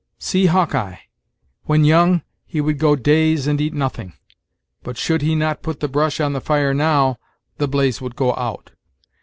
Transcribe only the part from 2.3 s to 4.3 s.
he would go days and eat nothing;